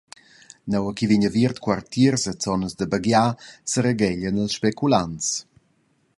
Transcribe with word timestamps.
Nua 0.71 0.91
ch’ei 0.95 1.07
vegn 1.09 1.27
aviert 1.29 1.61
quatiers 1.65 2.23
e 2.31 2.33
zonas 2.43 2.73
da 2.79 2.85
baghegiar, 2.91 3.31
seregheglian 3.71 4.39
ils 4.43 4.55
speculants. 4.59 5.27